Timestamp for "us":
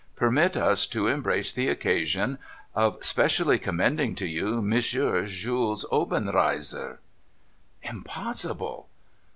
0.57-0.87